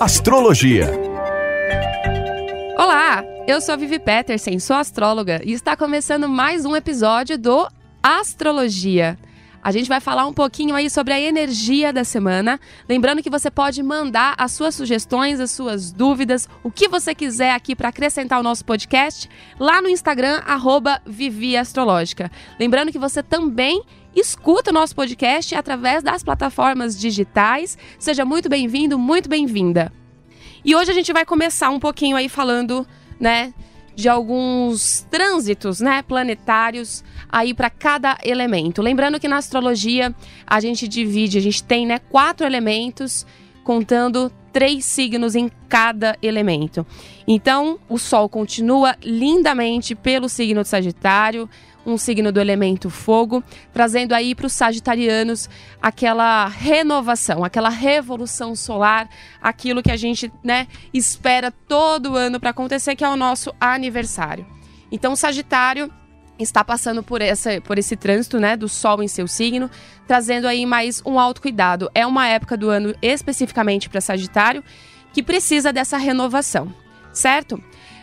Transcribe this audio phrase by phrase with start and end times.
[0.00, 0.90] Astrologia.
[2.76, 7.68] Olá, eu sou a Vivi Peterson, sou astróloga e está começando mais um episódio do
[8.02, 9.18] Astrologia.
[9.62, 12.58] A gente vai falar um pouquinho aí sobre a energia da semana.
[12.88, 17.52] Lembrando que você pode mandar as suas sugestões, as suas dúvidas, o que você quiser
[17.52, 19.28] aqui para acrescentar o nosso podcast
[19.58, 21.02] lá no Instagram, arroba.
[22.58, 23.82] Lembrando que você também
[24.18, 27.78] escuta o nosso podcast através das plataformas digitais.
[27.98, 29.92] Seja muito bem-vindo, muito bem-vinda.
[30.64, 32.86] E hoje a gente vai começar um pouquinho aí falando,
[33.20, 33.54] né,
[33.94, 38.82] de alguns trânsitos, né, planetários aí para cada elemento.
[38.82, 40.14] Lembrando que na astrologia
[40.46, 43.26] a gente divide, a gente tem, né, quatro elementos
[43.62, 46.86] contando três signos em cada elemento.
[47.26, 51.48] Então, o Sol continua lindamente pelo signo de Sagitário,
[51.90, 53.42] um signo do elemento fogo,
[53.72, 55.48] trazendo aí para os sagitarianos
[55.80, 59.08] aquela renovação, aquela revolução solar,
[59.40, 64.46] aquilo que a gente né, espera todo ano para acontecer, que é o nosso aniversário.
[64.90, 65.90] Então, o Sagitário
[66.38, 69.70] está passando por, essa, por esse trânsito né, do Sol em seu signo,
[70.06, 71.90] trazendo aí mais um autocuidado.
[71.94, 74.62] É uma época do ano especificamente para Sagitário
[75.12, 76.72] que precisa dessa renovação,
[77.12, 77.62] certo?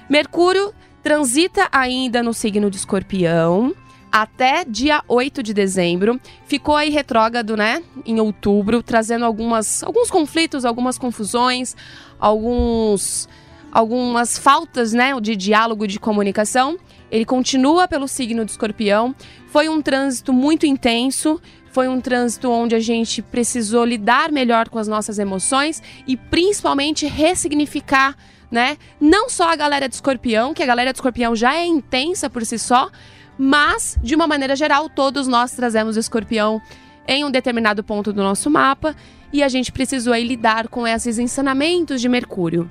[0.09, 3.73] Mercúrio transita ainda no signo de Escorpião
[4.15, 6.21] até dia 8 de dezembro.
[6.45, 11.75] Ficou aí retrógrado, né, em outubro, trazendo algumas, alguns conflitos, algumas confusões,
[12.17, 13.27] alguns
[13.73, 16.77] algumas faltas, né, de diálogo, de comunicação.
[17.11, 19.13] Ele continua pelo signo de Escorpião.
[19.47, 21.41] Foi um trânsito muito intenso,
[21.73, 27.05] foi um trânsito onde a gente precisou lidar melhor com as nossas emoções e principalmente
[27.05, 28.15] ressignificar
[28.49, 28.77] né?
[29.01, 32.45] Não só a galera de escorpião, que a galera de escorpião já é intensa por
[32.45, 32.89] si só,
[33.37, 36.61] mas, de uma maneira geral, todos nós trazemos o escorpião
[37.07, 38.95] em um determinado ponto do nosso mapa
[39.31, 42.69] e a gente precisou aí lidar com esses ensinamentos de Mercúrio.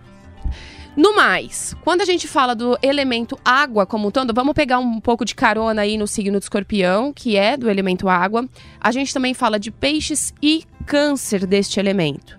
[0.96, 5.00] No mais, quando a gente fala do elemento água como um todo, vamos pegar um
[5.00, 8.48] pouco de carona aí no signo de escorpião, que é do elemento água.
[8.80, 12.38] A gente também fala de peixes e câncer deste elemento.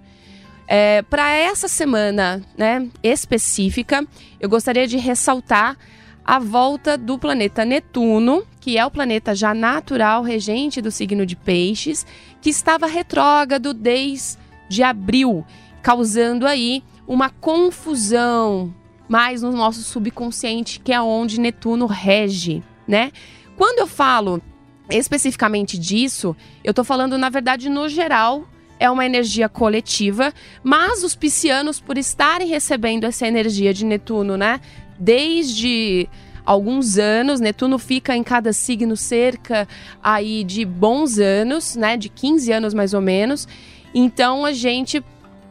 [0.68, 4.08] É, Para essa semana né, específica,
[4.40, 5.78] eu gostaria de ressaltar
[6.26, 11.36] a volta do planeta Netuno, que é o planeta já natural regente do signo de
[11.36, 12.06] Peixes,
[12.42, 15.46] que estava retrógrado desde abril,
[15.84, 18.74] causando aí uma confusão
[19.08, 23.12] mais no nosso subconsciente, que é onde Netuno rege, né?
[23.56, 24.42] Quando eu falo
[24.90, 28.48] especificamente disso, eu tô falando na verdade no geral
[28.80, 30.34] é uma energia coletiva,
[30.64, 34.60] mas os piscianos, por estarem recebendo essa energia de Netuno, né,
[35.00, 36.08] desde
[36.46, 39.68] alguns anos, Netuno fica em cada signo cerca
[40.02, 43.48] aí de bons anos, né, de 15 anos mais ou menos.
[43.94, 45.04] Então a gente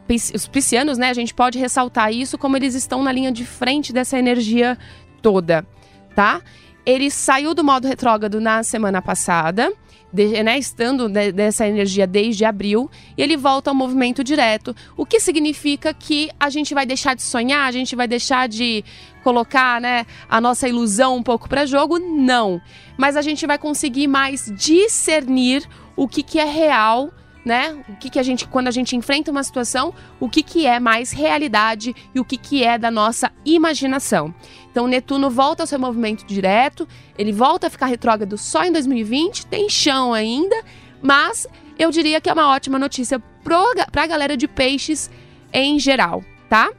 [0.07, 3.91] os piscianos, né, a gente pode ressaltar isso como eles estão na linha de frente
[3.91, 4.77] dessa energia
[5.19, 5.65] toda,
[6.15, 6.41] tá?
[6.85, 9.73] Ele saiu do modo retrógrado na semana passada
[10.15, 15.05] de, né, estando de, dessa energia desde abril, e ele volta ao movimento direto, o
[15.05, 18.83] que significa que a gente vai deixar de sonhar, a gente vai deixar de
[19.21, 21.99] colocar né, a nossa ilusão um pouco para jogo?
[21.99, 22.61] Não.
[22.97, 25.67] Mas a gente vai conseguir mais discernir
[25.97, 27.11] o que, que é real
[27.45, 27.77] né?
[27.87, 30.79] O que, que a gente, quando a gente enfrenta uma situação, o que, que é
[30.79, 34.33] mais realidade e o que, que é da nossa imaginação.
[34.71, 39.45] Então, Netuno volta ao seu movimento direto, ele volta a ficar retrógrado só em 2020,
[39.45, 40.55] tem chão ainda,
[41.01, 41.47] mas
[41.77, 45.11] eu diria que é uma ótima notícia para a galera de peixes
[45.53, 46.71] em geral, tá?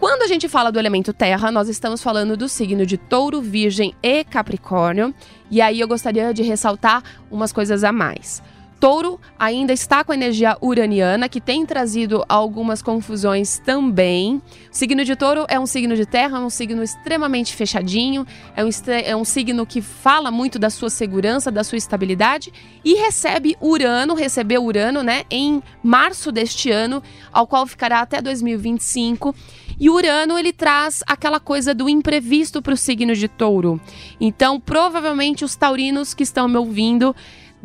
[0.00, 3.94] Quando a gente fala do elemento terra, nós estamos falando do signo de touro, virgem
[4.02, 5.14] e capricórnio.
[5.50, 8.42] E aí eu gostaria de ressaltar umas coisas a mais.
[8.80, 14.36] Touro ainda está com a energia uraniana, que tem trazido algumas confusões também.
[14.36, 18.64] O signo de Touro é um signo de terra, é um signo extremamente fechadinho, é
[18.64, 18.68] um,
[19.04, 22.52] é um signo que fala muito da sua segurança, da sua estabilidade
[22.84, 27.02] e recebe Urano, recebeu Urano, né, em março deste ano,
[27.32, 29.34] ao qual ficará até 2025.
[29.78, 33.80] E Urano ele traz aquela coisa do imprevisto para o signo de Touro.
[34.20, 37.14] Então, provavelmente os taurinos que estão me ouvindo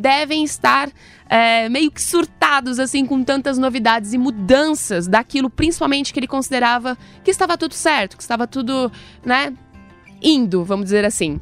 [0.00, 0.90] devem estar
[1.28, 6.96] é, meio que surtados assim com tantas novidades e mudanças daquilo, principalmente que ele considerava
[7.22, 8.90] que estava tudo certo, que estava tudo,
[9.24, 9.52] né,
[10.22, 11.38] indo, vamos dizer assim.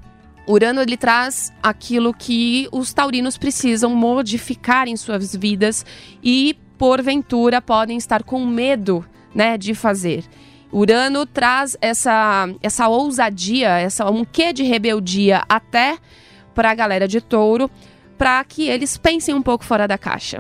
[0.47, 5.87] Urano ele traz aquilo que os taurinos precisam modificar em suas vidas
[6.23, 10.25] e porventura podem estar com medo, né, de fazer.
[10.73, 15.97] Urano traz essa essa ousadia, essa um quê de rebeldia até
[16.55, 17.71] para a galera de Touro,
[18.19, 20.39] para que eles pensem um pouco fora da caixa.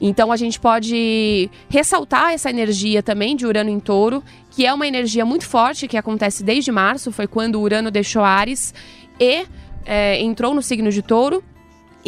[0.00, 4.86] Então a gente pode ressaltar essa energia também de Urano em Touro, que é uma
[4.86, 8.72] energia muito forte que acontece desde março, foi quando Urano deixou Ares
[9.20, 9.44] e
[9.84, 11.42] é, entrou no signo de Touro.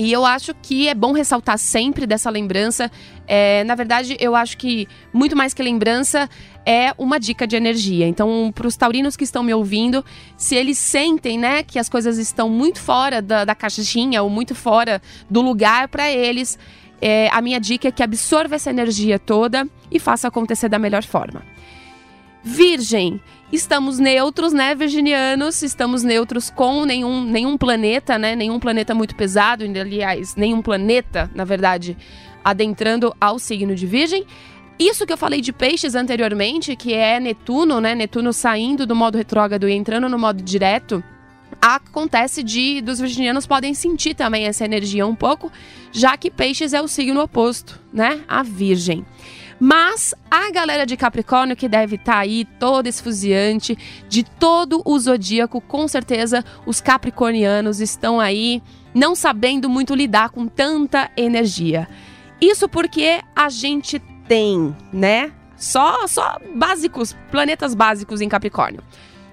[0.01, 2.91] E eu acho que é bom ressaltar sempre dessa lembrança.
[3.29, 6.27] É, na verdade, eu acho que muito mais que lembrança
[6.65, 8.09] é uma dica de energia.
[8.09, 10.03] Então, para os taurinos que estão me ouvindo,
[10.39, 14.55] se eles sentem, né, que as coisas estão muito fora da, da caixinha ou muito
[14.55, 16.59] fora do lugar para eles,
[16.99, 21.05] é, a minha dica é que absorva essa energia toda e faça acontecer da melhor
[21.05, 21.43] forma.
[22.43, 23.21] Virgem,
[23.53, 25.63] estamos neutros, né, virginianos?
[25.63, 28.35] Estamos neutros com nenhum, nenhum planeta, né?
[28.35, 31.97] Nenhum planeta muito pesado, aliás, nenhum planeta, na verdade,
[32.43, 34.25] adentrando ao signo de Virgem.
[34.79, 37.95] Isso que eu falei de peixes anteriormente, que é Netuno, né?
[37.95, 41.05] Netuno saindo do modo retrógrado e entrando no modo direto,
[41.61, 45.53] acontece de dos virginianos podem sentir também essa energia um pouco,
[45.93, 48.23] já que peixes é o signo oposto, né?
[48.27, 49.05] A Virgem.
[49.61, 53.77] Mas a galera de Capricórnio que deve estar tá aí todo esfuziante
[54.09, 58.63] de todo o zodíaco, com certeza os capricornianos estão aí
[58.95, 61.87] não sabendo muito lidar com tanta energia.
[62.41, 65.31] Isso porque a gente tem, né?
[65.59, 68.83] Só só básicos, planetas básicos em Capricórnio.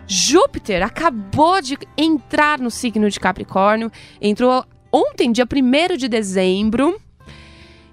[0.06, 3.90] Júpiter acabou de entrar no signo de Capricórnio,
[4.22, 7.00] entrou ontem, dia 1 de dezembro,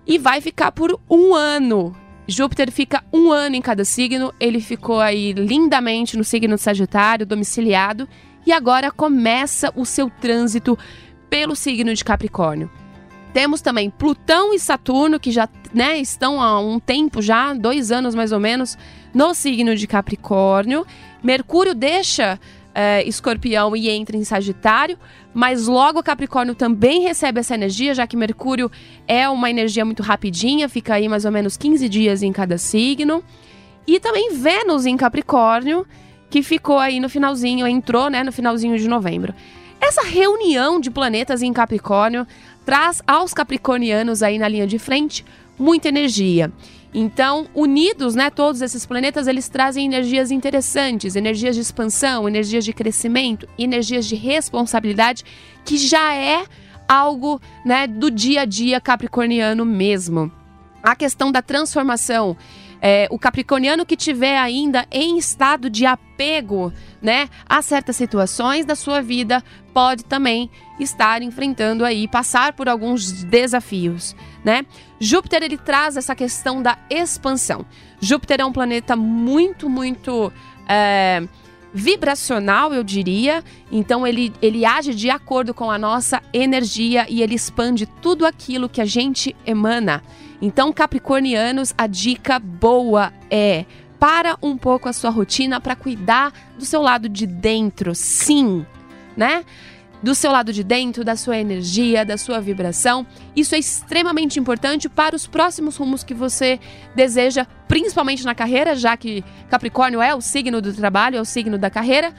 [0.05, 1.95] e vai ficar por um ano
[2.27, 7.27] Júpiter fica um ano em cada signo, ele ficou aí lindamente no signo de Sagitário,
[7.27, 8.09] domiciliado,
[8.47, 10.79] e agora começa o seu trânsito
[11.29, 12.71] pelo signo de Capricórnio.
[13.33, 18.15] Temos também Plutão e Saturno, que já né, estão há um tempo já, dois anos
[18.15, 18.79] mais ou menos,
[19.13, 20.87] no signo de Capricórnio.
[21.23, 22.39] Mercúrio deixa
[22.75, 24.99] é, Escorpião e entra em Sagitário,
[25.33, 28.71] mas logo Capricórnio também recebe essa energia, já que Mercúrio
[29.07, 33.23] é uma energia muito rapidinha, fica aí mais ou menos 15 dias em cada signo.
[33.87, 35.87] E também Vênus em Capricórnio,
[36.29, 39.35] que ficou aí no finalzinho, entrou né, no finalzinho de novembro.
[39.81, 42.27] Essa reunião de planetas em Capricórnio
[42.65, 45.25] traz aos capricornianos aí na linha de frente
[45.59, 46.51] muita energia.
[46.97, 52.73] Então, unidos, né, todos esses planetas, eles trazem energias interessantes, energias de expansão, energias de
[52.73, 55.25] crescimento, energias de responsabilidade,
[55.65, 56.45] que já é
[56.87, 60.31] algo, né, do dia a dia capricorniano mesmo.
[60.81, 62.37] A questão da transformação,
[62.87, 66.71] é, o capricorniano que tiver ainda em estado de apego,
[67.01, 69.43] né, a certas situações da sua vida,
[69.73, 74.15] pode também estar enfrentando aí, passar por alguns desafios,
[74.45, 74.67] né?
[75.01, 77.65] Júpiter ele traz essa questão da expansão.
[78.01, 80.31] Júpiter é um planeta muito, muito
[80.69, 81.27] é,
[81.75, 83.43] vibracional, eu diria.
[83.71, 88.69] Então ele, ele age de acordo com a nossa energia e ele expande tudo aquilo
[88.69, 90.03] que a gente emana.
[90.41, 93.65] Então, Capricornianos, a dica boa é
[93.99, 98.65] para um pouco a sua rotina para cuidar do seu lado de dentro, sim,
[99.17, 99.45] né?
[100.05, 103.07] Do seu lado de dentro, da sua energia, da sua vibração.
[103.35, 106.61] Isso é extremamente importante para os próximos rumos que você
[106.95, 111.57] deseja, principalmente na carreira, já que Capricórnio é o signo do trabalho, é o signo
[111.57, 112.13] da carreira,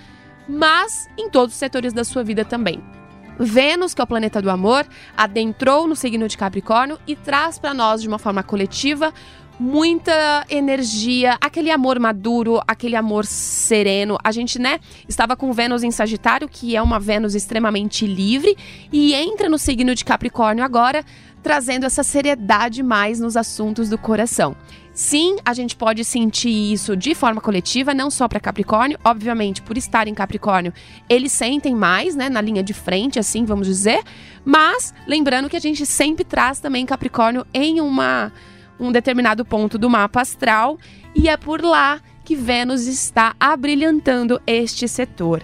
[0.50, 2.84] mas em todos os setores da sua vida também.
[3.38, 7.74] Vênus, que é o planeta do amor, adentrou no signo de Capricórnio e traz para
[7.74, 9.14] nós, de uma forma coletiva,
[9.60, 14.18] muita energia, aquele amor maduro, aquele amor sereno.
[14.24, 18.56] A gente, né, estava com Vênus em Sagitário, que é uma Vênus extremamente livre,
[18.92, 21.04] e entra no signo de Capricórnio agora,
[21.42, 24.56] trazendo essa seriedade mais nos assuntos do coração.
[24.96, 28.98] Sim, a gente pode sentir isso de forma coletiva, não só para Capricórnio.
[29.04, 30.74] Obviamente, por estar em Capricórnio,
[31.10, 34.02] eles sentem mais, né, na linha de frente, assim, vamos dizer.
[34.46, 38.32] Mas, lembrando que a gente sempre traz também Capricórnio em uma
[38.80, 40.78] um determinado ponto do mapa astral
[41.16, 45.44] e é por lá que Vênus está abrilhantando este setor.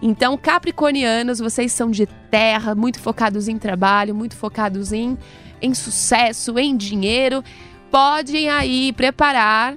[0.00, 5.16] Então, capricornianos, vocês são de terra, muito focados em trabalho, muito focados em,
[5.60, 7.44] em sucesso, em dinheiro.
[7.90, 9.76] Podem aí preparar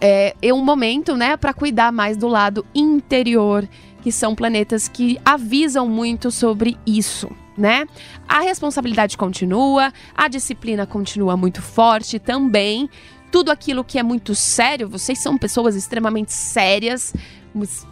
[0.00, 3.68] é, um momento, né, para cuidar mais do lado interior,
[4.02, 7.86] que são planetas que avisam muito sobre isso né?
[8.28, 12.88] A responsabilidade continua, a disciplina continua muito forte também.
[13.30, 17.12] Tudo aquilo que é muito sério, vocês são pessoas extremamente sérias,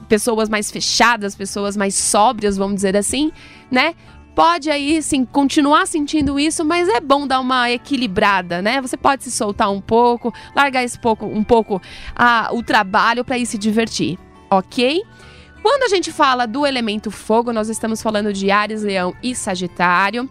[0.08, 3.32] pessoas mais fechadas, pessoas mais sóbrias, vamos dizer assim,
[3.70, 3.94] né?
[4.34, 8.80] Pode aí sim continuar sentindo isso, mas é bom dar uma equilibrada, né?
[8.80, 11.82] Você pode se soltar um pouco, largar esse pouco, um pouco
[12.16, 14.18] ah, o trabalho para ir se divertir,
[14.50, 15.02] ok?
[15.62, 20.28] Quando a gente fala do elemento fogo, nós estamos falando de Ares, Leão e Sagitário.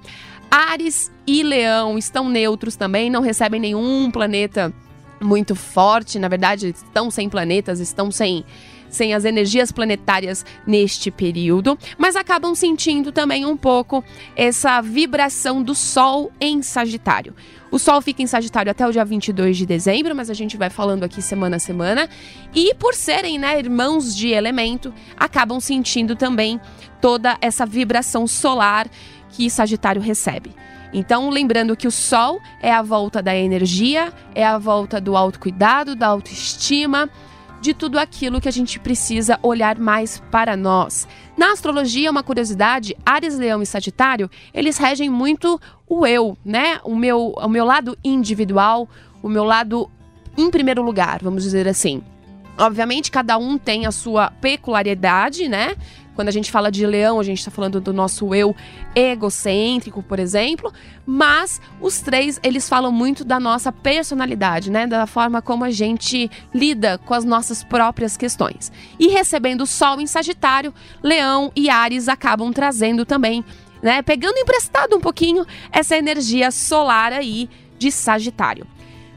[0.50, 4.73] Ares e Leão estão neutros também, não recebem nenhum planeta
[5.21, 8.43] muito forte, na verdade, estão sem planetas, estão sem
[8.91, 14.03] sem as energias planetárias neste período, mas acabam sentindo também um pouco
[14.36, 17.33] essa vibração do Sol em Sagitário.
[17.71, 20.69] O Sol fica em Sagitário até o dia 22 de dezembro, mas a gente vai
[20.69, 22.10] falando aqui semana a semana.
[22.53, 26.60] E por serem né, irmãos de elemento, acabam sentindo também
[27.00, 28.89] toda essa vibração solar
[29.29, 30.51] que Sagitário recebe.
[30.93, 35.95] Então, lembrando que o Sol é a volta da energia, é a volta do autocuidado,
[35.95, 37.10] da autoestima,
[37.62, 41.08] de tudo aquilo que a gente precisa olhar mais para nós.
[41.38, 46.80] Na astrologia, uma curiosidade, Ares, Leão e Sagitário, eles regem muito o eu, né?
[46.84, 48.89] O meu, o meu lado individual,
[49.22, 49.89] o meu lado
[50.38, 52.01] em primeiro lugar, vamos dizer assim.
[52.58, 55.75] Obviamente, cada um tem a sua peculiaridade, né?
[56.15, 58.56] Quando a gente fala de leão, a gente está falando do nosso eu
[58.94, 60.72] egocêntrico, por exemplo.
[61.06, 64.86] Mas os três, eles falam muito da nossa personalidade, né?
[64.86, 68.72] Da forma como a gente lida com as nossas próprias questões.
[69.00, 73.44] E recebendo o Sol em Sagitário, Leão e Ares acabam trazendo também,
[73.82, 74.01] né?
[74.01, 77.50] Pegando emprestado um pouquinho essa energia solar aí
[77.80, 78.68] de Sagitário.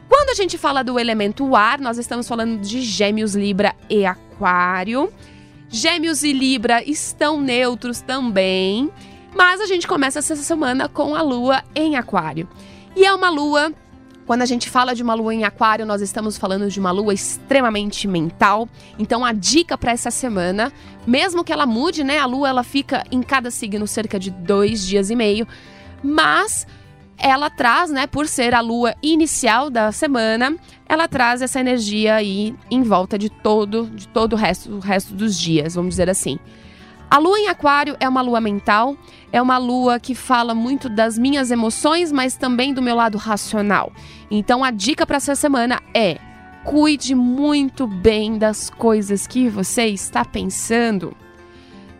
[0.07, 5.11] Quando a gente fala do elemento ar, nós estamos falando de Gêmeos, Libra e Aquário.
[5.69, 8.89] Gêmeos e Libra estão neutros também,
[9.35, 12.47] mas a gente começa essa semana com a lua em Aquário.
[12.95, 13.73] E é uma lua
[14.25, 17.13] quando a gente fala de uma lua em aquário, nós estamos falando de uma lua
[17.13, 18.67] extremamente mental.
[18.97, 20.73] Então a dica para essa semana,
[21.05, 22.17] mesmo que ela mude, né?
[22.17, 25.47] A lua ela fica em cada signo cerca de dois dias e meio,
[26.03, 26.65] mas
[27.17, 30.55] ela traz, né, por ser a lua inicial da semana,
[30.87, 35.13] ela traz essa energia aí em volta de todo, de todo o resto, o resto
[35.13, 36.37] dos dias, vamos dizer assim.
[37.09, 38.97] A lua em Aquário é uma lua mental,
[39.31, 43.91] é uma lua que fala muito das minhas emoções, mas também do meu lado racional.
[44.29, 46.17] Então a dica para essa semana é:
[46.63, 51.15] cuide muito bem das coisas que você está pensando.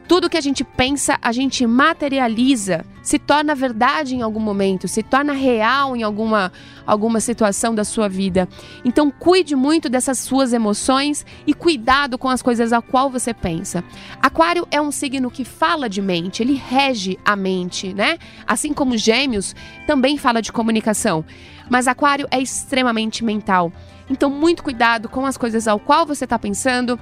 [0.08, 5.02] Tudo que a gente pensa, a gente materializa, se torna verdade em algum momento, se
[5.02, 6.52] torna real em alguma,
[6.86, 8.48] alguma situação da sua vida.
[8.84, 13.84] Então, cuide muito dessas suas emoções e cuidado com as coisas a qual você pensa.
[14.22, 18.20] Aquário é um signo que fala de mente, ele rege a mente, né?
[18.46, 19.56] Assim como Gêmeos
[19.88, 21.26] também fala de comunicação.
[21.68, 23.74] Mas Aquário é extremamente mental.
[24.08, 27.00] Então, muito cuidado com as coisas ao qual você está pensando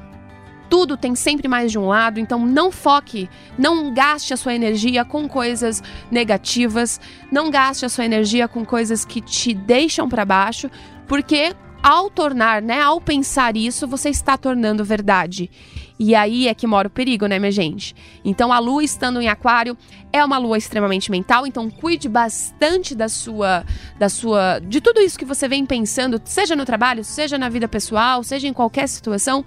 [0.74, 5.06] tudo tem sempre mais de um lado, então não foque, não gaste a sua energia
[5.06, 7.00] com coisas negativas,
[7.32, 10.72] não gaste a sua energia com coisas que te deixam para baixo,
[11.08, 15.52] porque ao tornar, né, ao pensar isso, você está tornando verdade.
[16.00, 17.96] E aí é que mora o perigo, né, minha gente?
[18.26, 19.78] Então a lua estando em aquário
[20.12, 23.64] é uma lua extremamente mental, então cuide bastante da sua
[24.00, 27.68] da sua de tudo isso que você vem pensando, seja no trabalho, seja na vida
[27.68, 29.46] pessoal, seja em qualquer situação,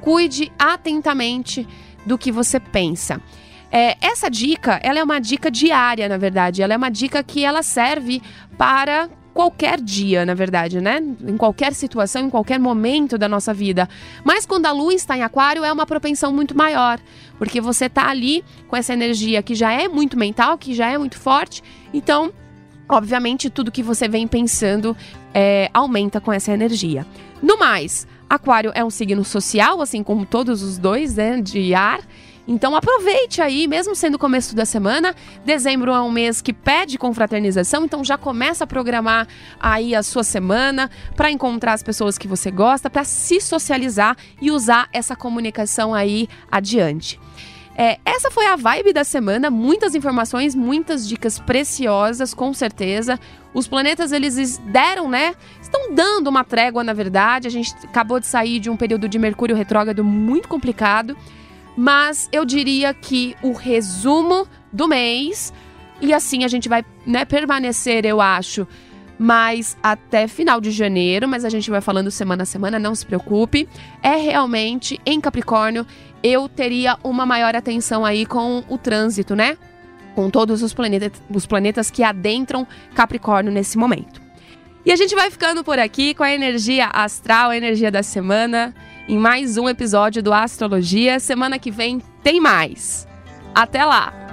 [0.00, 1.66] cuide atentamente
[2.04, 3.20] do que você pensa.
[3.70, 6.62] É, essa dica, ela é uma dica diária, na verdade.
[6.62, 8.22] Ela é uma dica que ela serve
[8.56, 11.00] para qualquer dia, na verdade, né?
[11.00, 13.88] Em qualquer situação, em qualquer momento da nossa vida.
[14.24, 16.98] Mas quando a lua está em aquário, é uma propensão muito maior.
[17.38, 20.98] Porque você está ali com essa energia que já é muito mental, que já é
[20.98, 21.62] muito forte.
[21.94, 22.32] Então,
[22.88, 24.96] obviamente, tudo que você vem pensando
[25.32, 27.06] é, aumenta com essa energia.
[27.40, 32.00] No mais, Aquário é um signo social, assim como todos os dois, né, de ar.
[32.46, 35.14] Então aproveite aí, mesmo sendo começo da semana.
[35.44, 39.28] Dezembro é um mês que pede confraternização, então já começa a programar
[39.60, 44.50] aí a sua semana para encontrar as pessoas que você gosta, para se socializar e
[44.50, 47.20] usar essa comunicação aí adiante.
[47.80, 53.20] É, essa foi a vibe da semana, muitas informações, muitas dicas preciosas, com certeza.
[53.54, 55.32] Os planetas eles deram, né?
[55.62, 57.46] Estão dando uma trégua, na verdade.
[57.46, 61.16] A gente acabou de sair de um período de Mercúrio retrógrado muito complicado,
[61.76, 65.52] mas eu diria que o resumo do mês
[66.00, 68.66] e assim a gente vai né, permanecer, eu acho,
[69.18, 73.04] mais até final de janeiro, mas a gente vai falando semana a semana, não se
[73.04, 73.68] preocupe.
[74.02, 75.86] É realmente em Capricórnio
[76.22, 79.56] eu teria uma maior atenção aí com o trânsito, né?
[80.14, 84.20] Com todos os planetas, os planetas que adentram Capricórnio nesse momento.
[84.84, 88.74] E a gente vai ficando por aqui com a energia astral, a energia da semana,
[89.08, 91.20] em mais um episódio do Astrologia.
[91.20, 93.06] Semana que vem tem mais.
[93.54, 94.27] Até lá!